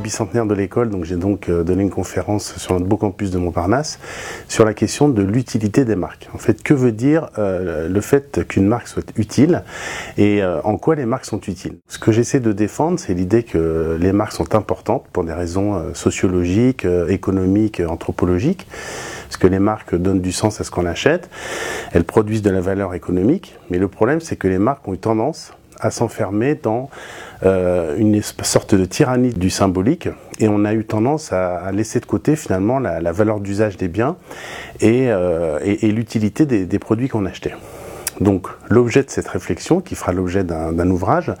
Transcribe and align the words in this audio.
bicentenaire 0.00 0.46
de 0.46 0.54
l'école, 0.54 0.88
donc 0.88 1.04
j'ai 1.04 1.16
donc 1.16 1.50
euh, 1.50 1.62
donné 1.62 1.82
une 1.82 1.90
conférence 1.90 2.56
sur 2.56 2.72
notre 2.72 2.86
beau 2.86 2.96
campus 2.96 3.30
de 3.30 3.36
Montparnasse 3.36 3.98
sur 4.48 4.64
la 4.64 4.72
question 4.72 5.10
de 5.10 5.22
l'utilité 5.22 5.84
des 5.84 5.96
marques. 5.96 6.30
En 6.34 6.38
fait, 6.38 6.62
que 6.62 6.72
veut 6.72 6.92
dire 6.92 7.28
euh, 7.38 7.86
le 7.86 8.00
fait 8.00 8.46
qu'une 8.48 8.66
marque 8.66 8.88
soit 8.88 9.12
utile 9.16 9.62
et 10.16 10.42
euh, 10.42 10.62
en 10.62 10.78
quoi 10.78 10.94
les 10.94 11.04
marques 11.04 11.26
sont 11.26 11.40
utiles? 11.42 11.76
Ce 11.88 11.98
que 11.98 12.10
j'essaie 12.10 12.40
de 12.40 12.52
défendre, 12.52 12.98
c'est 12.98 13.12
l'idée 13.12 13.42
que 13.42 13.98
les 14.00 14.12
marques 14.12 14.32
sont 14.32 14.54
importantes 14.54 15.04
pour 15.12 15.24
des 15.24 15.34
raisons 15.34 15.94
sociologiques, 15.94 16.86
économiques, 17.08 17.82
anthropologiques. 17.86 18.66
Parce 19.28 19.36
que 19.36 19.46
les 19.46 19.58
marques 19.58 19.94
donnent 19.94 20.22
du 20.22 20.32
sens 20.32 20.60
à 20.60 20.64
ce 20.64 20.70
qu'on 20.70 20.86
achète, 20.86 21.28
elles 21.92 22.04
produisent 22.04 22.42
de 22.42 22.50
la 22.50 22.60
valeur 22.60 22.94
économique, 22.94 23.56
mais 23.68 23.78
le 23.78 23.88
problème 23.88 24.20
c'est 24.20 24.36
que 24.36 24.48
les 24.48 24.58
marques 24.58 24.88
ont 24.88 24.94
eu 24.94 24.98
tendance 24.98 25.52
à 25.80 25.90
s'enfermer 25.90 26.54
dans 26.54 26.90
euh, 27.44 27.96
une 27.96 28.20
sorte 28.22 28.74
de 28.74 28.84
tyrannie 28.84 29.32
du 29.32 29.50
symbolique 29.50 30.08
et 30.38 30.48
on 30.48 30.64
a 30.64 30.74
eu 30.74 30.84
tendance 30.84 31.32
à, 31.32 31.70
laisser 31.72 32.00
de 32.00 32.06
côté 32.06 32.36
finalement 32.36 32.78
la, 32.78 33.12
valeur 33.12 33.40
d'usage 33.40 33.76
des 33.76 33.88
biens 33.88 34.16
et, 34.80 35.10
euh, 35.10 35.58
l'utilité 35.82 36.46
des 36.46 36.78
produits 36.78 37.08
qu'on 37.08 37.26
achetait. 37.26 37.54
Donc 38.20 38.48
l'objet 38.68 39.02
de 39.02 39.10
cette 39.10 39.28
réflexion, 39.28 39.80
qui 39.80 39.94
fera 39.94 40.12
l'objet 40.12 40.44
d'un 40.44 40.90
ouvrage, 40.90 41.32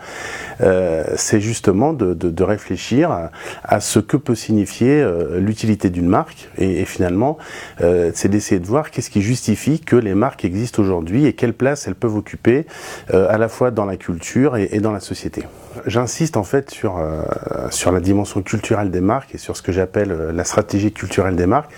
euh, 0.62 1.04
c'est 1.16 1.40
justement 1.40 1.92
de, 1.92 2.42
réfléchir 2.42 3.30
à, 3.62 3.80
ce 3.80 3.98
que 3.98 4.16
peut 4.16 4.34
signifier 4.34 5.02
euh, 5.02 5.38
l'utilité 5.38 5.90
d'une 5.90 6.08
marque, 6.08 6.48
et, 6.56 6.84
finalement, 6.86 7.36
euh, 7.82 8.10
c'est 8.14 8.28
d'essayer 8.28 8.60
de 8.60 8.66
voir 8.66 8.90
qu'est-ce 8.90 9.10
qui 9.10 9.20
justifie 9.20 9.78
que 9.78 9.96
les 9.96 10.14
marques 10.14 10.44
existent 10.44 10.82
aujourd'hui 10.82 11.26
et 11.26 11.34
quelle 11.34 11.52
place 11.52 11.86
elles 11.86 11.94
peuvent 11.94 12.16
occuper 12.16 12.66
à 13.12 13.38
la 13.38 13.48
fois 13.48 13.70
dans 13.70 13.84
la 13.84 13.96
culture 13.96 14.56
et, 14.56 14.80
dans 14.80 14.92
la 14.92 15.00
société. 15.00 15.42
J'insiste 15.86 16.36
en 16.36 16.44
fait 16.44 16.70
sur 16.70 17.92
la 17.92 18.00
dimension 18.00 18.42
culturelle 18.42 18.90
des 18.90 19.00
marques 19.00 19.34
et 19.34 19.38
sur 19.38 19.56
ce 19.56 19.62
que 19.62 19.72
j'appelle 19.72 20.30
la 20.34 20.44
stratégie 20.44 20.92
culturelle 20.92 21.36
des 21.36 21.46
marques, 21.46 21.70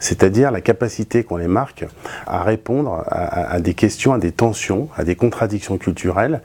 c'est-à-dire 0.00 0.50
la 0.50 0.60
capacité 0.60 1.24
qu'ont 1.24 1.36
les 1.36 1.48
marques 1.48 1.84
à 2.26 2.42
répondre 2.42 3.04
à, 3.08 3.60
des 3.60 3.74
questions, 3.74 4.12
à 4.12 4.18
des 4.18 4.32
temps 4.32 4.52
à 4.96 5.04
des 5.04 5.16
contradictions 5.16 5.78
culturelles 5.78 6.40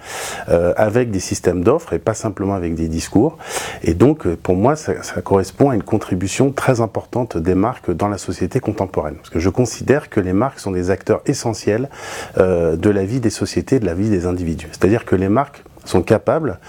euh, 0.50 0.74
avec 0.76 1.12
des 1.12 1.20
systèmes 1.20 1.64
d'offres 1.64 1.94
et 1.94 2.00
pas 2.00 2.14
simplement 2.14 2.56
avec 2.56 2.76
des 2.76 2.88
discours. 2.88 3.38
Et 3.84 3.94
donc, 3.94 4.26
euh, 4.26 4.38
pour 4.42 4.56
moi, 4.56 4.76
ça, 4.76 4.94
correspond 5.24 5.70
à 5.70 5.76
une 5.76 5.84
contribution 5.84 6.52
très 6.52 6.82
importante 6.82 7.38
des 7.38 7.56
marques 7.56 7.92
dans 7.92 8.08
la 8.08 8.18
société 8.18 8.60
contemporaine. 8.60 9.16
Parce 9.16 9.30
que 9.30 9.40
je 9.40 9.50
considère 9.50 10.10
que 10.10 10.20
les 10.20 10.34
marques 10.34 10.60
sont 10.60 10.72
des 10.72 10.90
acteurs 10.90 11.22
essentiels 11.26 11.90
euh, 12.38 12.76
de 12.76 12.90
la 12.90 13.06
vie 13.06 13.20
des 13.20 13.30
sociétés, 13.30 13.80
de 13.80 13.86
la 13.86 13.94
vie 13.94 14.10
des 14.10 14.26
individus. 14.26 14.68
C'est-à-dire 14.72 15.06
que 15.06 15.16
les 15.16 15.30
marques 15.30 15.64
sont 15.86 16.04
capables 16.04 16.60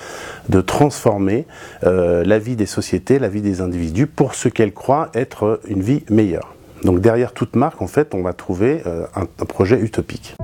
de 0.48 0.62
transformer 0.62 1.46
la 1.82 2.38
vie 2.38 2.56
des 2.56 2.64
sociétés, 2.64 3.18
la 3.18 3.28
vie 3.28 3.42
des 3.42 3.60
individus 3.60 4.06
pour 4.06 4.34
ce 4.34 4.48
qu'elles 4.48 4.72
croient 4.72 5.10
être 5.12 5.60
une 5.68 5.82
vie 5.82 6.02
meilleure. 6.08 6.54
Donc 6.82 7.00
derrière 7.00 7.32
toute 7.32 7.56
marque, 7.56 7.80
en 7.80 7.86
fait, 7.86 8.14
on 8.14 8.22
va 8.22 8.32
trouver 8.32 8.82
un 9.14 9.44
projet 9.46 9.78
utopique. 9.78 10.36